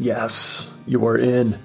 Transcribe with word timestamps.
Yes, 0.00 0.72
you 0.86 1.06
are 1.06 1.18
in. 1.18 1.58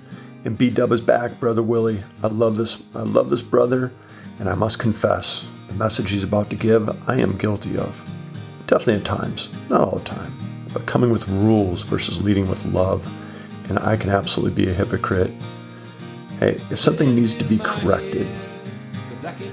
And 0.43 0.57
B 0.57 0.69
Dub 0.69 0.91
is 0.91 0.99
back, 0.99 1.39
brother 1.39 1.63
Willie. 1.63 2.03
I 2.21 2.27
love 2.27 2.57
this. 2.57 2.83
I 2.93 3.03
love 3.03 3.29
this 3.29 3.41
brother, 3.41 3.93
and 4.39 4.49
I 4.49 4.55
must 4.55 4.77
confess, 4.77 5.47
the 5.69 5.73
message 5.75 6.11
he's 6.11 6.25
about 6.25 6.49
to 6.49 6.57
give, 6.57 7.09
I 7.09 7.15
am 7.15 7.37
guilty 7.37 7.77
of. 7.77 8.05
Definitely 8.67 8.95
at 8.95 9.05
times, 9.05 9.47
not 9.69 9.79
all 9.79 9.99
the 9.99 10.03
time, 10.03 10.33
but 10.73 10.85
coming 10.85 11.11
with 11.11 11.25
rules 11.29 11.83
versus 11.83 12.21
leading 12.21 12.49
with 12.49 12.65
love. 12.65 13.09
And 13.69 13.79
I 13.79 13.95
can 13.95 14.09
absolutely 14.09 14.65
be 14.65 14.69
a 14.69 14.73
hypocrite. 14.73 15.31
Hey, 16.39 16.61
if 16.69 16.79
something 16.79 17.15
needs 17.15 17.35
to 17.35 17.45
be 17.45 17.57
corrected, 17.57 18.27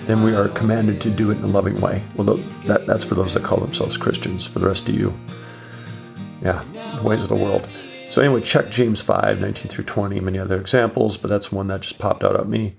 then 0.07 0.25
we 0.25 0.35
are 0.35 0.49
commanded 0.49 1.01
to 1.03 1.11
do 1.11 1.31
it 1.31 1.39
in 1.39 1.45
a 1.45 1.47
loving 1.47 1.81
way. 1.81 2.03
Well, 2.17 2.37
that, 2.65 2.89
that's 2.89 3.05
for 3.05 3.15
those 3.15 3.35
that 3.35 3.45
call 3.45 3.59
themselves 3.59 3.97
Christians. 3.97 4.45
For 4.45 4.59
the 4.59 4.67
rest 4.67 4.89
of 4.89 4.97
you, 4.97 5.15
yeah, 6.43 6.65
the 6.97 7.03
ways 7.05 7.23
of 7.23 7.29
the 7.29 7.37
world. 7.37 7.69
So 8.13 8.21
anyway, 8.21 8.43
check 8.43 8.71
James 8.71 9.01
5, 9.01 9.41
19 9.41 9.69
through 9.71 9.85
20, 9.85 10.21
many 10.21 10.39
other 10.39 10.61
examples, 10.61 11.17
but 11.17 11.31
that's 11.31 11.51
one 11.51 11.69
that 11.69 11.81
just 11.81 11.99
popped 11.99 12.23
out 12.23 12.39
at 12.39 12.47
me. 12.47 12.77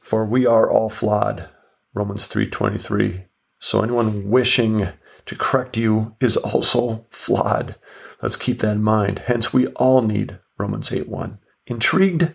For 0.00 0.24
we 0.24 0.46
are 0.46 0.70
all 0.70 0.88
flawed, 0.88 1.50
Romans 1.92 2.26
3.23. 2.26 3.26
So 3.58 3.82
anyone 3.82 4.30
wishing 4.30 4.88
to 5.26 5.36
correct 5.36 5.76
you 5.76 6.16
is 6.18 6.38
also 6.38 7.04
flawed. 7.10 7.76
Let's 8.22 8.36
keep 8.36 8.60
that 8.60 8.76
in 8.76 8.82
mind. 8.82 9.18
Hence, 9.26 9.52
we 9.52 9.66
all 9.66 10.00
need 10.00 10.38
Romans 10.56 10.90
8, 10.90 11.10
1. 11.10 11.38
Intrigued? 11.66 12.32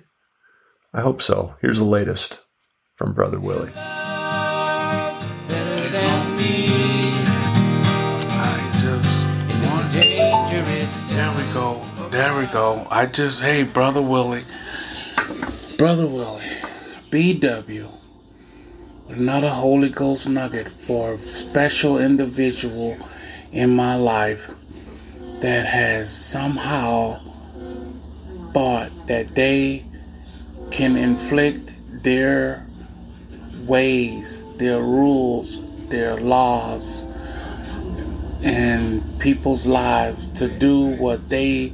I 0.93 1.01
hope 1.01 1.23
so. 1.23 1.55
Here's 1.61 1.79
the 1.79 1.83
latest 1.83 2.41
from 2.95 3.15
Brother 3.15 3.39
Willie. 3.39 3.71
There 11.09 11.33
we 11.33 11.53
go. 11.53 11.94
There 12.15 12.37
we 12.37 12.45
go. 12.45 12.87
I 12.89 13.07
just, 13.07 13.41
hey, 13.41 13.63
Brother 13.63 14.01
Willie. 14.01 14.45
Brother 15.77 16.07
Willie. 16.07 16.45
BW. 17.11 17.93
Another 19.09 19.49
Holy 19.49 19.89
Ghost 19.89 20.29
nugget 20.29 20.71
for 20.71 21.15
a 21.15 21.17
special 21.17 21.99
individual 21.99 22.97
in 23.51 23.75
my 23.75 23.97
life 23.97 24.49
that 25.41 25.65
has 25.65 26.09
somehow 26.09 27.19
thought 28.53 28.91
that 29.07 29.35
they 29.35 29.83
can 30.71 30.95
inflict 30.95 31.73
their 32.01 32.65
ways, 33.65 34.41
their 34.55 34.79
rules, 34.79 35.89
their 35.89 36.15
laws 36.15 37.03
and 38.41 39.03
people's 39.19 39.67
lives 39.67 40.29
to 40.29 40.47
do 40.47 40.95
what 40.95 41.29
they 41.29 41.73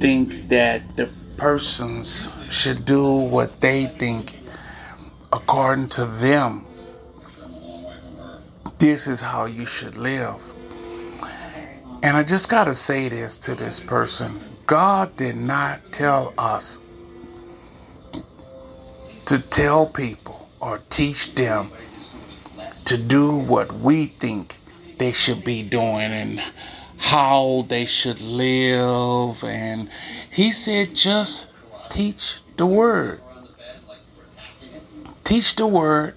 think 0.00 0.48
that 0.48 0.96
the 0.96 1.08
persons 1.36 2.42
should 2.50 2.84
do 2.84 3.04
what 3.04 3.60
they 3.60 3.86
think 3.86 4.38
according 5.32 5.88
to 5.88 6.04
them. 6.06 6.66
This 8.78 9.06
is 9.06 9.20
how 9.20 9.46
you 9.46 9.66
should 9.66 9.96
live. 9.96 10.36
And 12.02 12.16
I 12.16 12.22
just 12.22 12.48
got 12.48 12.64
to 12.64 12.74
say 12.74 13.08
this 13.08 13.36
to 13.38 13.54
this 13.54 13.80
person 13.80 14.40
God 14.66 15.16
did 15.16 15.36
not 15.36 15.80
tell 15.92 16.34
us 16.38 16.78
to 19.26 19.38
tell 19.38 19.86
people 19.86 20.48
or 20.60 20.80
teach 20.90 21.34
them 21.34 21.70
to 22.84 22.96
do 22.96 23.36
what 23.36 23.72
we 23.72 24.06
think 24.06 24.60
they 24.98 25.12
should 25.12 25.44
be 25.44 25.62
doing 25.62 26.12
and 26.12 26.42
how 26.98 27.64
they 27.68 27.86
should 27.86 28.20
live. 28.20 29.42
And 29.44 29.88
he 30.30 30.52
said, 30.52 30.94
just 30.94 31.50
teach 31.88 32.40
the 32.56 32.66
word. 32.66 33.20
Teach 35.24 35.56
the 35.56 35.66
word 35.66 36.14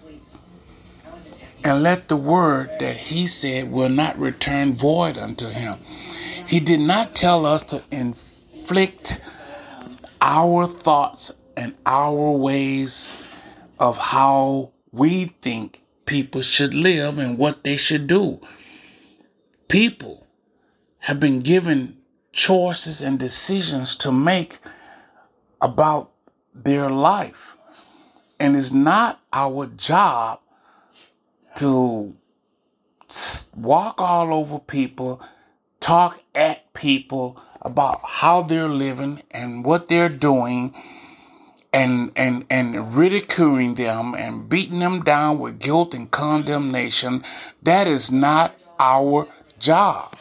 and 1.63 1.83
let 1.83 2.07
the 2.07 2.17
word 2.17 2.71
that 2.79 2.97
he 2.97 3.27
said 3.27 3.71
will 3.71 3.89
not 3.89 4.17
return 4.17 4.73
void 4.73 5.17
unto 5.17 5.47
him. 5.47 5.79
He 6.47 6.59
did 6.59 6.79
not 6.79 7.15
tell 7.15 7.45
us 7.45 7.63
to 7.65 7.83
inflict 7.91 9.21
our 10.21 10.65
thoughts 10.65 11.33
and 11.55 11.75
our 11.85 12.31
ways 12.31 13.21
of 13.79 13.97
how 13.97 14.71
we 14.91 15.25
think 15.41 15.81
people 16.05 16.41
should 16.41 16.73
live 16.73 17.17
and 17.17 17.37
what 17.37 17.63
they 17.63 17.77
should 17.77 18.07
do 18.07 18.39
people 19.71 20.27
have 21.01 21.19
been 21.19 21.41
given 21.41 21.97
choices 22.31 23.01
and 23.01 23.19
decisions 23.19 23.95
to 23.97 24.11
make 24.11 24.59
about 25.61 26.11
their 26.53 26.89
life. 26.89 27.57
And 28.39 28.55
it's 28.55 28.71
not 28.71 29.19
our 29.31 29.67
job 29.67 30.39
to 31.57 32.15
walk 33.55 33.99
all 33.99 34.33
over 34.33 34.59
people, 34.59 35.21
talk 35.79 36.21
at 36.33 36.73
people 36.73 37.39
about 37.61 37.99
how 38.03 38.41
they're 38.41 38.69
living 38.69 39.21
and 39.31 39.63
what 39.65 39.89
they're 39.89 40.09
doing 40.09 40.73
and 41.73 42.11
and 42.15 42.45
and 42.49 42.95
ridiculing 42.95 43.75
them 43.75 44.13
and 44.15 44.49
beating 44.49 44.79
them 44.79 45.03
down 45.03 45.39
with 45.39 45.59
guilt 45.59 45.93
and 45.93 46.11
condemnation 46.11 47.23
that 47.61 47.87
is 47.87 48.11
not 48.11 48.55
our 48.79 49.27
job. 49.59 50.17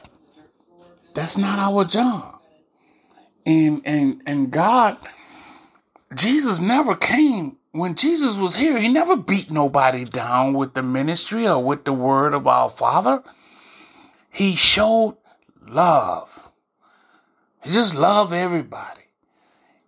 That's 1.14 1.36
not 1.36 1.58
our 1.58 1.84
job. 1.84 2.40
And 3.46 3.82
and 3.84 4.22
and 4.26 4.50
God, 4.50 4.96
Jesus 6.14 6.60
never 6.60 6.94
came 6.94 7.56
when 7.72 7.94
Jesus 7.94 8.36
was 8.36 8.56
here. 8.56 8.78
He 8.78 8.92
never 8.92 9.16
beat 9.16 9.50
nobody 9.50 10.04
down 10.04 10.54
with 10.54 10.74
the 10.74 10.82
ministry 10.82 11.46
or 11.46 11.62
with 11.62 11.84
the 11.84 11.92
word 11.92 12.34
of 12.34 12.46
our 12.46 12.70
Father. 12.70 13.22
He 14.30 14.54
showed 14.54 15.16
love. 15.66 16.50
He 17.62 17.72
just 17.72 17.94
loved 17.94 18.32
everybody. 18.32 19.00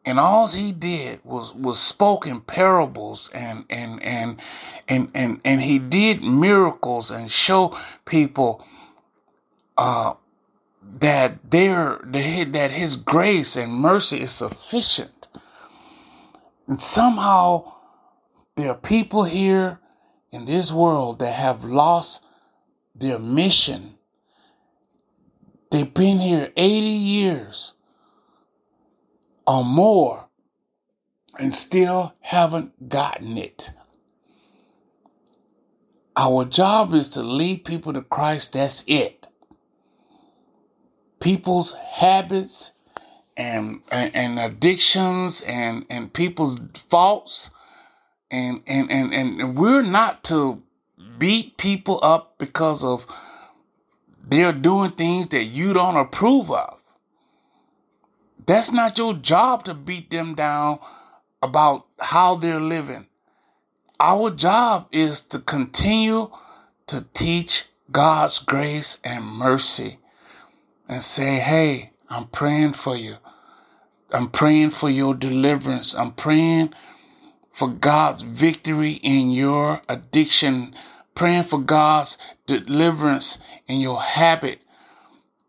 And 0.04 0.19
all 0.19 0.49
he 0.49 0.72
did 0.72 1.21
was 1.25 1.54
was 1.54 1.78
spoke 1.78 2.27
in 2.27 2.41
parables 2.41 3.31
and 3.33 3.65
and 3.71 4.03
and 4.03 4.41
and 4.89 5.10
and, 5.15 5.41
and 5.44 5.62
he 5.62 5.78
did 5.78 6.22
miracles 6.22 7.12
and 7.12 7.31
show 7.31 7.78
people 8.04 8.66
uh, 9.78 10.15
that 10.82 11.50
there 11.50 12.00
that 12.03 12.70
His 12.70 12.97
grace 12.97 13.56
and 13.56 13.72
mercy 13.72 14.20
is 14.20 14.32
sufficient, 14.32 15.28
and 16.66 16.81
somehow 16.81 17.72
there 18.56 18.70
are 18.70 18.76
people 18.76 19.25
here 19.25 19.78
in 20.31 20.44
this 20.44 20.72
world 20.72 21.19
that 21.19 21.34
have 21.34 21.65
lost 21.65 22.25
their 22.94 23.19
mission. 23.19 23.94
They've 25.71 25.92
been 25.92 26.21
here 26.21 26.53
80 26.56 26.87
years 26.87 27.75
or 29.47 29.65
more 29.65 30.28
and 31.38 31.54
still 31.54 32.15
haven't 32.21 32.88
gotten 32.88 33.38
it. 33.38 33.71
Our 36.15 36.44
job 36.44 36.92
is 36.92 37.09
to 37.10 37.22
lead 37.22 37.65
people 37.65 37.94
to 37.94 38.03
Christ. 38.03 38.53
That's 38.53 38.84
it 38.87 39.28
people's 41.22 41.72
habits 41.75 42.72
and, 43.37 43.81
and, 43.93 44.15
and 44.15 44.38
addictions 44.41 45.41
and, 45.43 45.87
and 45.88 46.12
people's 46.12 46.60
faults. 46.91 47.50
And, 48.31 48.62
and, 48.66 48.91
and, 48.91 49.15
and 49.15 49.56
we're 49.56 49.83
not 49.83 50.25
to 50.25 50.62
beat 51.19 51.56
people 51.59 52.00
up 52.03 52.38
because 52.38 52.83
of 52.83 53.06
they're 54.27 54.53
doing 54.53 54.91
things 54.93 55.28
that 55.28 55.44
you 55.44 55.72
don't 55.72 55.97
approve 55.97 56.50
of. 56.50 56.81
That's 58.44 58.72
not 58.72 58.98
your 58.98 59.15
job 59.15 59.66
to 59.66 59.74
beat 59.74 60.10
them 60.10 60.34
down 60.34 60.80
about 61.41 61.86
how 62.01 62.34
they're 62.34 62.60
living. 62.60 63.07
Our 64.01 64.30
job 64.30 64.89
is 64.91 65.21
to 65.27 65.39
continue 65.39 66.30
to 66.89 67.07
teach 67.15 67.66
God's 67.92 68.41
grace 68.41 68.98
and 69.04 69.24
mercy 69.24 69.98
and 70.92 71.03
say, 71.03 71.39
Hey, 71.39 71.92
I'm 72.09 72.27
praying 72.27 72.74
for 72.74 72.97
you. 72.97 73.16
I'm 74.12 74.28
praying 74.28 74.71
for 74.71 74.91
your 74.91 75.15
deliverance. 75.15 75.94
I'm 75.94 76.12
praying 76.12 76.74
for 77.53 77.68
God's 77.68 78.22
victory 78.22 78.92
in 78.92 79.30
your 79.30 79.83
addiction, 79.89 80.74
praying 81.15 81.44
for 81.44 81.59
God's 81.59 82.18
deliverance 82.47 83.39
in 83.66 83.80
your 83.80 84.00
habit. 84.00 84.60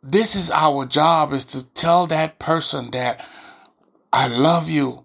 This 0.02 0.36
is 0.36 0.50
our 0.52 0.86
job 0.86 1.34
is 1.34 1.46
to 1.46 1.66
tell 1.74 2.08
that 2.08 2.40
person 2.40 2.92
that 2.92 3.26
I 4.12 4.28
love 4.28 4.70
you 4.70 5.04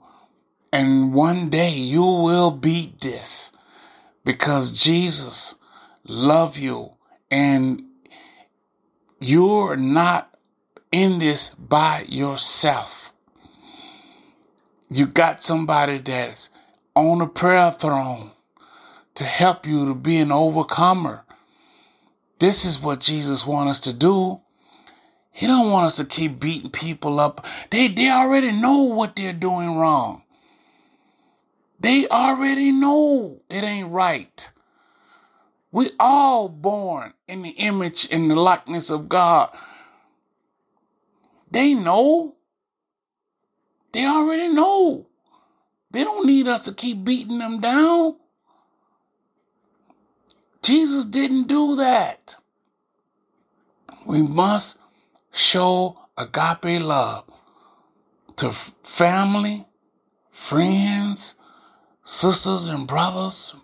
and 0.73 1.15
one 1.15 1.49
day 1.49 1.73
you 1.75 2.03
will 2.03 2.51
beat 2.51 3.01
this 3.01 3.53
because 4.25 4.83
Jesus 4.83 5.55
love 6.05 6.59
you 6.59 6.91
and 7.31 7.83
you're 9.21 9.77
not 9.77 10.28
in 10.93 11.19
this 11.19 11.51
by 11.51 12.05
yourself. 12.09 13.13
You 14.91 15.07
got 15.07 15.43
somebody 15.43 15.99
that's 15.99 16.51
on 16.95 17.19
the 17.19 17.27
prayer 17.27 17.71
throne 17.71 18.31
to 19.17 19.25
help 19.25 19.67
you 19.67 19.87
to 19.87 19.95
be 19.95 20.19
an 20.19 20.33
overcomer. 20.33 21.25
This 22.39 22.65
is 22.65 22.81
what 22.81 23.01
Jesus 23.01 23.47
wants 23.47 23.73
us 23.73 23.81
to 23.81 23.93
do. 23.93 24.41
He 25.33 25.47
don't 25.47 25.71
want 25.71 25.87
us 25.87 25.97
to 25.97 26.05
keep 26.05 26.41
beating 26.41 26.71
people 26.71 27.21
up. 27.21 27.47
They 27.71 27.89
they 27.89 28.11
already 28.11 28.53
know 28.53 28.85
what 28.85 29.15
they're 29.15 29.33
doing 29.33 29.77
wrong. 29.77 30.23
They 31.81 32.09
already 32.09 32.73
know 32.73 33.41
it 33.49 33.63
ain't 33.63 33.91
right. 33.91 34.51
We 35.71 35.91
all 36.01 36.49
born 36.49 37.13
in 37.29 37.43
the 37.43 37.51
image 37.51 38.09
and 38.11 38.31
the 38.31 38.35
likeness 38.35 38.91
of 38.91 39.09
God. 39.09 39.51
They 41.51 41.75
know. 41.75 42.35
They 43.93 44.05
already 44.05 44.49
know. 44.49 45.07
They 45.91 46.05
don't 46.05 46.27
need 46.27 46.47
us 46.47 46.63
to 46.63 46.75
keep 46.75 47.05
beating 47.05 47.39
them 47.39 47.61
down. 47.61 48.17
Jesus 50.63 51.05
didn't 51.07 51.49
do 51.49 51.77
that. 51.77 52.37
We 54.07 54.23
must 54.23 54.79
show 55.33 55.99
agape 56.19 56.83
love 56.83 57.25
to 58.37 58.51
family, 58.53 59.67
friends, 60.31 61.35
sisters, 62.05 62.67
and 62.67 62.87
brothers. 62.87 63.55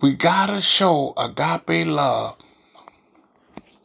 We 0.00 0.14
gotta 0.14 0.60
show 0.60 1.14
agape 1.16 1.86
love 1.86 2.36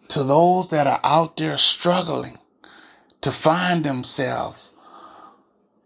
to 0.09 0.23
those 0.23 0.69
that 0.69 0.87
are 0.87 0.99
out 1.03 1.37
there 1.37 1.57
struggling 1.57 2.37
to 3.21 3.31
find 3.31 3.83
themselves. 3.83 4.71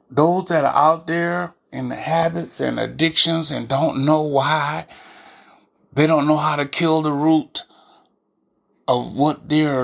Those 0.09 0.45
that 0.45 0.65
are 0.65 0.75
out 0.75 1.07
there 1.07 1.55
in 1.71 1.89
the 1.89 1.95
habits 1.95 2.59
and 2.59 2.79
addictions 2.79 3.51
and 3.51 3.67
don't 3.67 4.05
know 4.05 4.21
why. 4.21 4.85
They 5.93 6.07
don't 6.07 6.27
know 6.27 6.37
how 6.37 6.55
to 6.55 6.65
kill 6.65 7.01
the 7.01 7.11
root 7.11 7.63
of 8.87 9.13
what 9.13 9.49
they're 9.49 9.81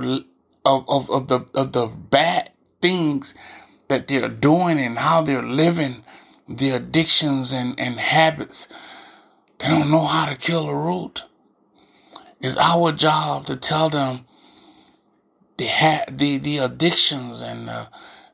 of, 0.63 0.87
of, 0.87 1.09
of 1.09 1.27
the 1.27 1.45
of 1.53 1.71
the 1.73 1.87
bad 1.87 2.51
things 2.81 3.33
that 3.87 4.07
they're 4.07 4.29
doing 4.29 4.79
and 4.79 4.97
how 4.97 5.21
they're 5.21 5.43
living 5.43 6.03
the 6.47 6.69
addictions 6.69 7.51
and, 7.51 7.79
and 7.79 7.99
habits. 7.99 8.67
They 9.59 9.67
don't 9.67 9.91
know 9.91 10.05
how 10.05 10.29
to 10.29 10.37
kill 10.37 10.67
the 10.67 10.75
root. 10.75 11.23
It's 12.39 12.57
our 12.57 12.91
job 12.91 13.45
to 13.47 13.55
tell 13.55 13.89
them 13.89 14.25
the 15.61 15.67
ha- 15.67 16.05
the 16.09 16.39
the 16.39 16.57
addictions 16.57 17.39
and 17.43 17.67
the 17.67 17.87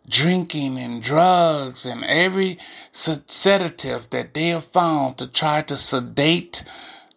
drinking 0.07 0.77
and 0.79 1.03
drugs 1.03 1.85
and 1.85 2.05
every 2.05 2.57
sedative 2.93 4.09
that 4.11 4.33
they 4.33 4.47
have 4.47 4.63
found 4.63 5.17
to 5.17 5.27
try 5.27 5.61
to 5.61 5.75
sedate 5.75 6.63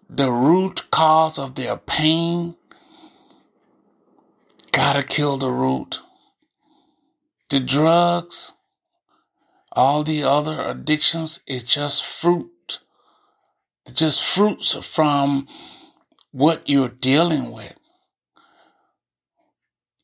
the 0.09 0.33
root 0.33 0.91
cause 0.91 1.39
of 1.39 1.55
their 1.55 1.77
pain. 1.77 2.57
Gotta 4.73 5.05
kill 5.05 5.37
the 5.37 5.53
root. 5.53 6.01
The 7.51 7.61
drugs, 7.61 8.53
all 9.71 10.03
the 10.03 10.25
other 10.25 10.61
addictions, 10.61 11.39
it's 11.47 11.63
just 11.63 12.05
fruit. 12.05 12.81
It's 13.87 14.01
just 14.01 14.25
fruits 14.25 14.75
from 14.75 15.47
what 16.33 16.69
you're 16.69 16.89
dealing 16.89 17.53
with. 17.53 17.80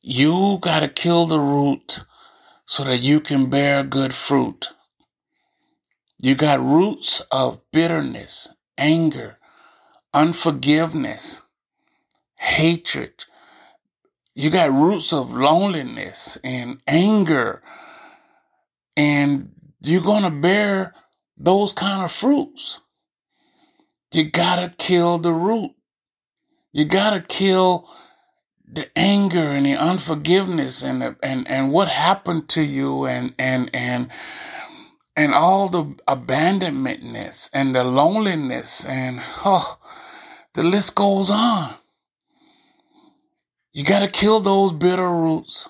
You 0.08 0.58
got 0.60 0.80
to 0.80 0.88
kill 0.88 1.26
the 1.26 1.40
root 1.40 2.04
so 2.64 2.84
that 2.84 2.98
you 2.98 3.18
can 3.18 3.50
bear 3.50 3.82
good 3.82 4.14
fruit. 4.14 4.68
You 6.22 6.36
got 6.36 6.64
roots 6.64 7.22
of 7.32 7.60
bitterness, 7.72 8.46
anger, 8.78 9.38
unforgiveness, 10.14 11.42
hatred. 12.36 13.24
You 14.36 14.50
got 14.50 14.72
roots 14.72 15.12
of 15.12 15.32
loneliness 15.32 16.38
and 16.44 16.80
anger. 16.86 17.60
And 18.96 19.50
you're 19.82 20.02
going 20.02 20.22
to 20.22 20.30
bear 20.30 20.94
those 21.36 21.72
kind 21.72 22.04
of 22.04 22.12
fruits. 22.12 22.78
You 24.12 24.30
got 24.30 24.60
to 24.60 24.72
kill 24.78 25.18
the 25.18 25.32
root. 25.32 25.72
You 26.72 26.84
got 26.84 27.10
to 27.10 27.20
kill 27.22 27.90
the 28.68 28.90
anger 28.96 29.15
and 29.34 29.66
the 29.66 29.74
unforgiveness 29.74 30.82
and 30.82 31.02
the, 31.02 31.16
and 31.22 31.48
and 31.48 31.72
what 31.72 31.88
happened 31.88 32.48
to 32.50 32.62
you 32.62 33.06
and 33.06 33.34
and 33.38 33.70
and 33.74 34.08
and 35.16 35.34
all 35.34 35.68
the 35.68 35.84
abandonmentness 36.06 37.50
and 37.52 37.74
the 37.74 37.84
loneliness 37.84 38.86
and 38.86 39.20
oh 39.44 39.78
the 40.54 40.62
list 40.62 40.94
goes 40.94 41.30
on. 41.30 41.74
You 43.74 43.84
got 43.84 43.98
to 43.98 44.08
kill 44.08 44.40
those 44.40 44.72
bitter 44.72 45.10
roots 45.10 45.68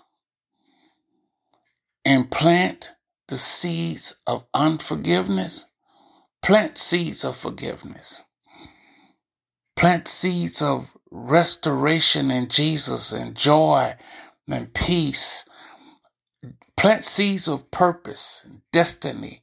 and 2.04 2.30
plant 2.30 2.94
the 3.26 3.36
seeds 3.36 4.14
of 4.28 4.44
unforgiveness. 4.54 5.66
Plant 6.40 6.78
seeds 6.78 7.24
of 7.24 7.36
forgiveness. 7.36 8.22
Plant 9.74 10.06
seeds 10.06 10.62
of 10.62 10.95
restoration 11.16 12.30
in 12.30 12.48
Jesus 12.48 13.12
and 13.12 13.34
joy 13.34 13.94
and 14.48 14.72
peace. 14.74 15.46
Plant 16.76 17.04
seeds 17.04 17.48
of 17.48 17.70
purpose 17.70 18.42
and 18.44 18.60
destiny. 18.70 19.42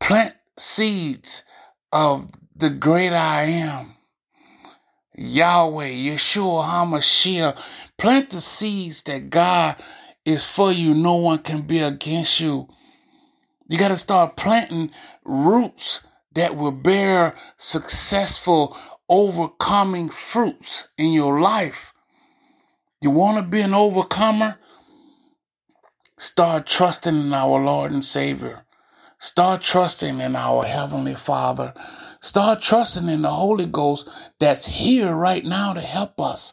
Plant 0.00 0.34
seeds 0.58 1.44
of 1.92 2.30
the 2.54 2.70
great 2.70 3.12
I 3.12 3.44
am. 3.44 3.94
Yahweh, 5.16 5.90
Yeshua 5.90 6.64
HaMashiach. 6.64 7.58
Plant 7.96 8.30
the 8.30 8.40
seeds 8.40 9.02
that 9.04 9.30
God 9.30 9.76
is 10.24 10.44
for 10.44 10.72
you. 10.72 10.94
No 10.94 11.14
one 11.14 11.38
can 11.38 11.62
be 11.62 11.78
against 11.78 12.40
you. 12.40 12.68
You 13.68 13.78
got 13.78 13.88
to 13.88 13.96
start 13.96 14.36
planting 14.36 14.90
roots 15.24 16.02
that 16.34 16.56
will 16.56 16.72
bear 16.72 17.34
successful 17.56 18.76
overcoming 19.08 20.08
fruits 20.08 20.88
in 20.98 21.12
your 21.12 21.40
life. 21.40 21.92
You 23.00 23.10
want 23.10 23.38
to 23.38 23.42
be 23.42 23.60
an 23.60 23.74
overcomer? 23.74 24.58
Start 26.18 26.66
trusting 26.66 27.14
in 27.14 27.32
our 27.32 27.60
Lord 27.60 27.92
and 27.92 28.04
Savior. 28.04 28.64
Start 29.20 29.62
trusting 29.62 30.20
in 30.20 30.36
our 30.36 30.64
Heavenly 30.64 31.14
Father. 31.14 31.72
Start 32.20 32.60
trusting 32.60 33.08
in 33.08 33.22
the 33.22 33.30
Holy 33.30 33.66
Ghost 33.66 34.08
that's 34.40 34.66
here 34.66 35.14
right 35.14 35.44
now 35.44 35.72
to 35.72 35.80
help 35.80 36.20
us 36.20 36.52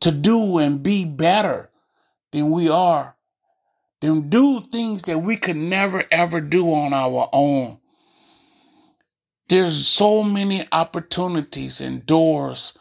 to 0.00 0.10
do 0.10 0.58
and 0.58 0.82
be 0.82 1.04
better 1.04 1.70
than 2.32 2.50
we 2.50 2.68
are. 2.68 3.16
Then 4.00 4.28
do 4.28 4.60
things 4.60 5.02
that 5.02 5.18
we 5.18 5.36
could 5.36 5.56
never 5.56 6.04
ever 6.10 6.40
do 6.40 6.72
on 6.72 6.92
our 6.92 7.28
own. 7.32 7.78
There's 9.48 9.86
so 9.86 10.24
many 10.24 10.66
opportunities 10.72 11.80
and 11.80 12.04
doors 12.04 12.72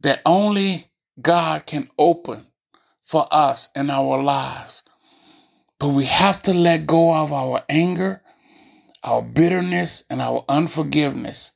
that 0.00 0.22
only 0.24 0.90
God 1.20 1.66
can 1.66 1.90
open 1.98 2.46
for 3.02 3.26
us 3.30 3.68
in 3.74 3.90
our 3.90 4.22
lives. 4.22 4.82
But 5.78 5.88
we 5.88 6.04
have 6.04 6.40
to 6.42 6.54
let 6.54 6.86
go 6.86 7.14
of 7.14 7.32
our 7.32 7.62
anger, 7.68 8.22
our 9.02 9.20
bitterness, 9.20 10.04
and 10.08 10.22
our 10.22 10.44
unforgiveness. 10.48 11.52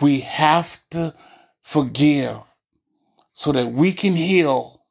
We 0.00 0.20
have 0.20 0.80
to 0.90 1.14
forgive 1.62 2.38
so 3.32 3.52
that 3.52 3.72
we 3.72 3.92
can 3.92 4.16
heal 4.16 4.82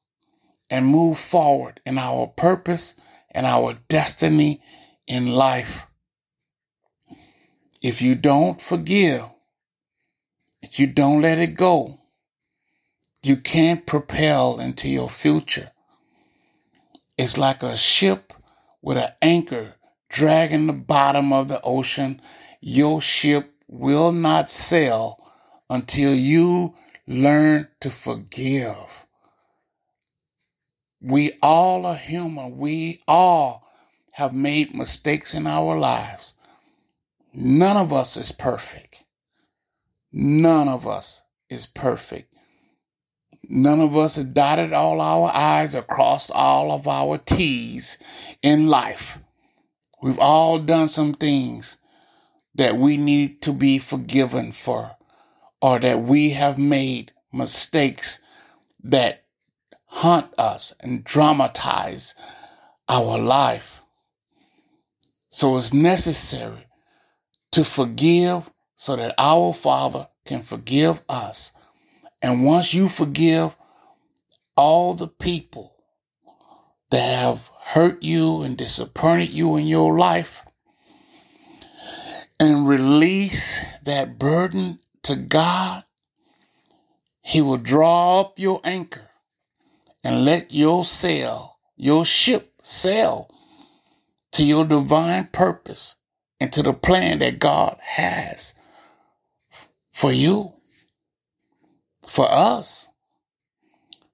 and 0.69 0.86
move 0.86 1.19
forward 1.19 1.81
in 1.86 1.98
our 1.98 2.27
purpose 2.27 2.96
and 3.31 3.46
our 3.46 3.74
destiny 3.89 4.62
in 5.08 5.27
life. 5.27 5.88
If 7.81 8.01
you 8.01 8.15
don't 8.15 8.62
forgive, 8.62 9.25
if 10.62 10.79
you 10.79 10.88
don't 10.88 11.21
let 11.21 11.39
it 11.39 11.55
go, 11.55 12.00
you 13.24 13.38
can't 13.38 13.86
propel 13.86 14.59
into 14.59 14.89
your 14.89 15.09
future. 15.09 15.71
It's 17.17 17.38
like 17.38 17.63
a 17.63 17.77
ship 17.77 18.33
with 18.81 18.98
an 18.98 19.12
anchor 19.21 19.75
dragging 20.09 20.67
the 20.67 20.74
bottom 20.74 21.31
of 21.31 21.48
the 21.48 21.62
ocean. 21.62 22.21
Your 22.59 23.01
ship 23.01 23.53
will 23.67 24.12
not 24.12 24.51
sail 24.51 25.17
until 25.69 26.13
you 26.13 26.75
learn 27.07 27.69
to 27.79 27.89
forgive. 27.89 29.05
We 31.01 31.33
all 31.41 31.86
are 31.86 31.95
human. 31.95 32.57
We 32.57 33.01
all 33.07 33.65
have 34.13 34.33
made 34.33 34.75
mistakes 34.75 35.33
in 35.33 35.48
our 35.48 35.77
lives. 35.77 36.33
None 37.33 37.77
of 37.77 37.93
us 37.93 38.17
is 38.17 38.31
perfect. 38.31 39.05
None 40.12 40.67
of 40.67 40.88
us 40.88 41.21
is 41.50 41.65
perfect. 41.67 42.33
None 43.43 43.79
of 43.81 43.95
us 43.95 44.15
have 44.15 44.33
dotted 44.33 44.74
all 44.74 45.00
our 45.01 45.31
I's 45.33 45.75
or 45.75 45.81
crossed 45.81 46.31
all 46.31 46.71
of 46.71 46.88
our 46.88 47.17
T's 47.17 47.98
in 48.41 48.67
life. 48.67 49.19
We've 50.01 50.19
all 50.19 50.59
done 50.59 50.88
some 50.88 51.13
things 51.13 51.77
that 52.55 52.77
we 52.77 52.98
need 52.98 53.41
to 53.43 53.53
be 53.53 53.79
forgiven 53.79 54.51
for, 54.51 54.91
or 55.62 55.79
that 55.79 56.01
we 56.01 56.31
have 56.31 56.57
made 56.57 57.12
mistakes 57.31 58.19
that 58.83 59.24
haunt 59.86 60.33
us 60.38 60.74
and 60.79 61.03
dramatize 61.03 62.15
our 62.88 63.17
life. 63.17 63.81
So 65.29 65.57
it's 65.57 65.74
necessary 65.74 66.65
to 67.51 67.63
forgive 67.63 68.51
so 68.75 68.95
that 68.95 69.15
our 69.17 69.53
Father 69.53 70.07
can 70.25 70.43
forgive 70.43 71.01
us. 71.09 71.51
And 72.21 72.43
once 72.43 72.73
you 72.73 72.89
forgive 72.89 73.55
all 74.55 74.93
the 74.93 75.07
people 75.07 75.75
that 76.91 77.17
have 77.17 77.49
hurt 77.63 78.03
you 78.03 78.41
and 78.41 78.57
disappointed 78.57 79.29
you 79.29 79.55
in 79.55 79.67
your 79.67 79.97
life, 79.97 80.45
and 82.39 82.67
release 82.67 83.59
that 83.83 84.17
burden 84.17 84.79
to 85.03 85.15
God, 85.15 85.83
He 87.21 87.41
will 87.41 87.57
draw 87.57 88.21
up 88.21 88.39
your 88.39 88.61
anchor 88.63 89.09
and 90.03 90.23
let 90.23 90.53
your 90.53 90.85
sail, 90.85 91.57
your 91.75 92.05
ship 92.05 92.53
sail 92.63 93.29
to 94.31 94.43
your 94.43 94.65
divine 94.65 95.27
purpose 95.31 95.95
and 96.39 96.51
to 96.53 96.63
the 96.63 96.74
plan 96.74 97.19
that 97.19 97.39
God 97.39 97.77
has 97.81 98.55
for 99.91 100.12
you, 100.12 100.53
for 102.08 102.31
us. 102.31 102.88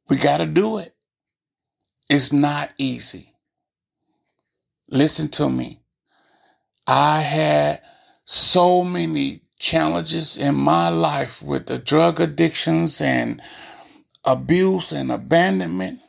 We 0.10 0.18
got 0.18 0.38
to 0.38 0.46
do 0.46 0.78
it. 0.78 0.96
It's 2.10 2.32
not 2.32 2.72
easy. 2.78 3.34
Listen 4.90 5.30
to 5.30 5.50
me. 5.50 5.82
I 6.88 7.22
had 7.22 7.82
so 8.26 8.84
many 8.84 9.42
challenges 9.60 10.38
in 10.38 10.56
my 10.56 10.90
life 10.90 11.42
with 11.42 11.68
the 11.68 11.80
drug 11.80 12.20
addictions 12.20 13.02
and 13.02 13.42
abuse 14.24 14.92
and 14.92 15.12
abandonment. 15.12 16.00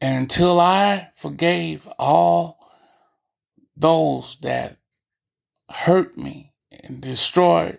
And 0.00 0.22
until 0.22 0.60
I 0.60 1.10
forgave 1.16 1.86
all 1.98 2.58
those 3.76 4.36
that 4.42 4.79
hurt 5.70 6.16
me 6.16 6.52
and 6.70 7.00
destroyed 7.00 7.78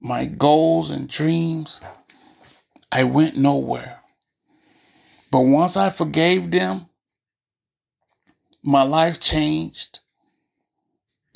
my 0.00 0.26
goals 0.26 0.90
and 0.90 1.08
dreams, 1.08 1.80
I 2.92 3.04
went 3.04 3.36
nowhere. 3.36 4.00
But 5.30 5.40
once 5.40 5.76
I 5.76 5.90
forgave 5.90 6.50
them, 6.50 6.86
my 8.62 8.82
life 8.82 9.20
changed. 9.20 10.00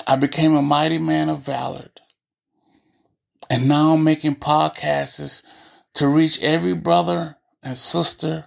I 0.07 0.15
became 0.15 0.55
a 0.55 0.61
mighty 0.61 0.97
man 0.97 1.29
of 1.29 1.39
valor. 1.39 1.89
And 3.49 3.67
now 3.67 3.93
I'm 3.93 4.03
making 4.03 4.35
podcasts 4.35 5.43
to 5.95 6.07
reach 6.07 6.41
every 6.41 6.73
brother 6.73 7.35
and 7.61 7.77
sister, 7.77 8.45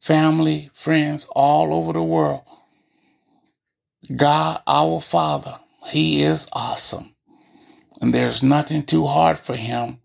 family, 0.00 0.70
friends 0.72 1.26
all 1.30 1.74
over 1.74 1.92
the 1.92 2.02
world. 2.02 2.42
God, 4.16 4.62
our 4.66 5.00
Father, 5.00 5.60
He 5.88 6.22
is 6.22 6.48
awesome. 6.52 7.14
And 8.00 8.12
there's 8.12 8.42
nothing 8.42 8.84
too 8.84 9.06
hard 9.06 9.38
for 9.38 9.56
Him 9.56 10.00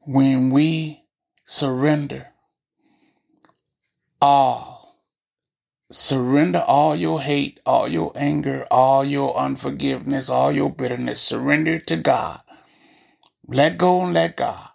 when 0.00 0.50
we 0.50 1.04
surrender 1.44 2.28
all 4.20 4.72
Surrender 5.92 6.64
all 6.66 6.96
your 6.96 7.20
hate, 7.20 7.60
all 7.66 7.86
your 7.86 8.12
anger, 8.16 8.66
all 8.70 9.04
your 9.04 9.36
unforgiveness, 9.36 10.30
all 10.30 10.50
your 10.50 10.70
bitterness. 10.70 11.20
Surrender 11.20 11.78
to 11.80 11.96
God. 11.96 12.40
Let 13.46 13.76
go 13.76 14.02
and 14.02 14.14
let 14.14 14.38
God. 14.38 14.70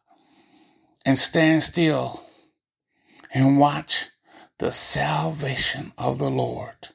And 1.04 1.18
stand 1.18 1.64
still 1.64 2.24
and 3.34 3.58
watch 3.58 4.10
the 4.60 4.72
salvation 4.72 5.92
of 5.98 6.20
the 6.20 6.30
Lord. 6.30 6.90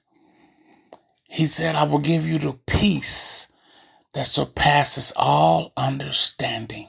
He 1.32 1.46
said, 1.46 1.76
I 1.76 1.84
will 1.84 1.98
give 1.98 2.26
you 2.26 2.38
the 2.38 2.52
peace 2.66 3.48
that 4.14 4.26
surpasses 4.26 5.12
all 5.16 5.72
understanding. 5.76 6.88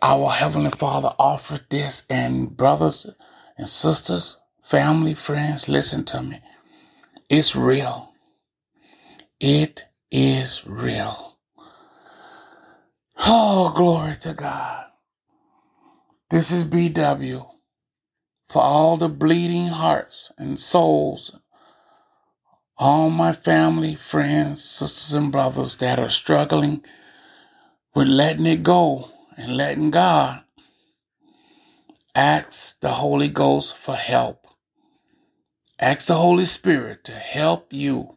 Our 0.00 0.30
Heavenly 0.30 0.70
Father 0.70 1.12
offered 1.18 1.66
this, 1.70 2.06
and 2.10 2.56
brothers 2.56 3.06
and 3.58 3.68
sisters, 3.68 4.38
Family, 4.62 5.12
friends, 5.12 5.68
listen 5.68 6.04
to 6.06 6.22
me. 6.22 6.40
It's 7.28 7.54
real. 7.54 8.14
It 9.40 9.84
is 10.10 10.66
real. 10.66 11.38
Oh, 13.26 13.72
glory 13.76 14.14
to 14.20 14.32
God. 14.34 14.86
This 16.30 16.50
is 16.50 16.64
BW 16.64 17.46
for 18.48 18.62
all 18.62 18.96
the 18.96 19.08
bleeding 19.08 19.66
hearts 19.66 20.32
and 20.38 20.58
souls, 20.58 21.36
all 22.82 23.10
my 23.10 23.32
family, 23.32 23.94
friends, 23.94 24.64
sisters, 24.64 25.14
and 25.14 25.30
brothers 25.30 25.76
that 25.76 26.00
are 26.00 26.10
struggling 26.10 26.84
with 27.94 28.08
letting 28.08 28.44
it 28.44 28.64
go 28.64 29.08
and 29.36 29.56
letting 29.56 29.92
God. 29.92 30.42
Ask 32.12 32.80
the 32.80 32.88
Holy 32.90 33.28
Ghost 33.28 33.76
for 33.76 33.94
help. 33.94 34.48
Ask 35.78 36.08
the 36.08 36.16
Holy 36.16 36.44
Spirit 36.44 37.04
to 37.04 37.12
help 37.12 37.72
you 37.72 38.16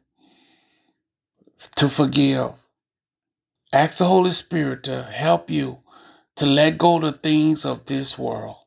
to 1.76 1.88
forgive. 1.88 2.54
Ask 3.72 4.00
the 4.00 4.06
Holy 4.06 4.32
Spirit 4.32 4.82
to 4.86 5.04
help 5.04 5.52
you 5.52 5.78
to 6.38 6.48
let 6.48 6.80
go 6.80 7.00
the 7.00 7.12
things 7.12 7.68
of 7.68 7.86
this 7.86 8.18
world. 8.18 8.58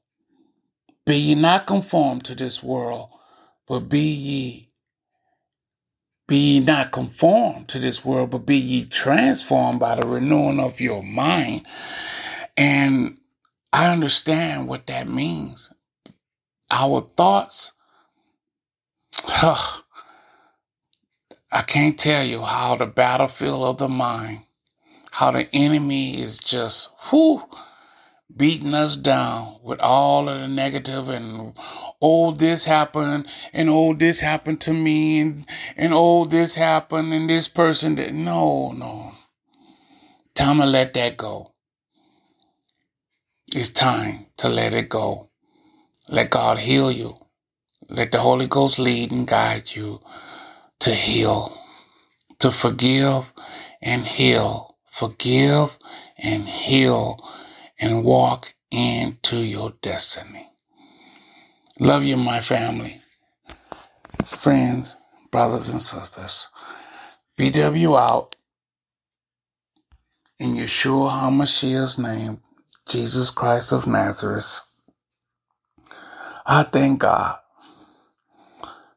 Be 1.05 1.17
ye 1.17 1.35
not 1.35 1.67
conformed 1.67 2.25
to 2.27 2.37
this 2.37 2.63
world, 2.63 3.09
but 3.67 3.89
be 3.89 3.99
ye. 3.99 4.68
Be 6.29 6.37
ye 6.39 6.61
not 6.61 6.93
conformed 6.93 7.69
to 7.71 7.81
this 7.81 8.05
world, 8.05 8.31
but 8.33 8.47
be 8.47 8.59
ye 8.59 8.87
transformed 8.87 9.81
by 9.81 9.97
the 9.97 10.07
renewing 10.07 10.61
of 10.61 10.81
your 10.81 11.03
mind. 11.03 11.67
And 12.57 13.19
I 13.73 13.93
understand 13.93 14.69
what 14.69 14.87
that 14.89 15.09
means. 15.09 15.73
Our 16.71 17.03
thoughts 17.17 17.73
I 21.51 21.63
can't 21.67 21.99
tell 21.99 22.25
you 22.25 22.43
how 22.43 22.77
the 22.77 22.87
battlefield 22.87 23.65
of 23.65 23.79
the 23.79 23.89
mind, 23.89 24.43
how 25.13 25.31
the 25.33 25.49
enemy 25.55 26.21
is 26.21 26.39
just 26.39 26.91
whoo 27.11 27.43
beating 28.35 28.75
us 28.75 28.97
down 28.97 29.57
with 29.63 29.81
all 29.81 30.29
of 30.29 30.41
the 30.41 30.49
negative 30.49 31.09
and 31.09 31.55
oh 32.03 32.31
this 32.31 32.65
happened 32.65 33.27
and 33.53 33.69
oh 33.69 33.95
this 33.95 34.21
happened 34.21 34.61
to 34.61 34.73
me 34.73 35.21
and 35.21 35.47
and 35.77 35.93
oh 35.95 36.25
this 36.25 36.55
happened 36.55 37.13
and 37.13 37.29
this 37.29 37.49
person 37.49 37.95
did 37.95 38.15
no 38.15 38.73
no. 38.73 39.13
Time 40.35 40.59
to 40.59 40.67
let 40.67 40.95
that 40.95 41.17
go. 41.17 41.53
It's 43.55 43.71
time 43.71 44.27
to 44.37 44.49
let 44.49 44.73
it 44.73 44.89
go. 44.89 45.31
Let 46.09 46.31
god 46.31 46.59
heal 46.59 46.93
you. 46.93 47.17
Let 47.89 48.13
the 48.13 48.21
Holy 48.21 48.47
Ghost 48.47 48.79
lead 48.79 49.11
and 49.11 49.27
guide 49.27 49.75
you 49.75 50.01
to 50.81 50.91
heal, 50.91 51.59
to 52.39 52.51
forgive 52.51 53.33
and 53.81 54.05
heal, 54.07 54.77
forgive 54.91 55.79
and 56.19 56.47
heal, 56.47 57.27
and 57.81 58.05
walk 58.05 58.55
into 58.71 59.39
your 59.39 59.75
destiny. 59.83 60.49
Love 61.81 62.05
you, 62.05 62.17
my 62.17 62.41
family, 62.41 63.01
friends, 64.25 64.97
brothers, 65.31 65.69
and 65.69 65.81
sisters. 65.83 66.49
BW 67.39 67.99
out 67.99 68.37
in 70.39 70.51
Yeshua 70.51 71.11
HaMashiach's 71.11 71.99
name, 71.99 72.41
Jesus 72.89 73.31
Christ 73.31 73.73
of 73.73 73.87
Nazareth. 73.87 74.61
I 76.47 76.63
thank 76.65 77.01
God 77.01 77.39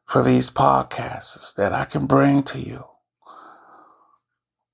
for 0.06 0.22
these 0.22 0.50
podcasts 0.50 1.54
that 1.54 1.72
I 1.72 1.84
can 1.84 2.06
bring 2.06 2.42
to 2.44 2.58
you 2.58 2.84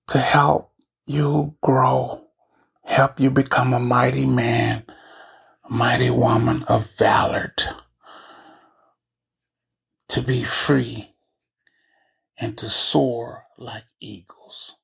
to 0.08 0.18
help 0.18 0.72
you 1.06 1.56
grow, 1.62 2.27
help 2.88 3.20
you 3.20 3.30
become 3.30 3.72
a 3.72 3.78
mighty 3.78 4.26
man, 4.26 4.82
a 5.68 5.72
mighty 5.72 6.10
woman 6.10 6.64
of 6.64 6.90
valor, 6.96 7.54
to 10.08 10.22
be 10.22 10.42
free 10.42 11.14
and 12.40 12.56
to 12.58 12.68
soar 12.68 13.44
like 13.58 13.84
eagles. 14.00 14.76